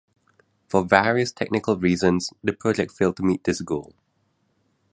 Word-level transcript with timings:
For 0.67 0.83
various 0.83 1.31
technical 1.31 1.77
reasons 1.77 2.33
the 2.43 2.53
project 2.53 2.91
failed 2.91 3.17
to 3.17 3.23
meet 3.23 3.43
this 3.43 3.61
goal. 3.61 3.93